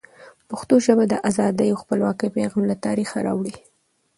[0.49, 3.55] پښتو ژبه د ازادۍ او خپلواکۍ پیغام له تاریخه را وړي.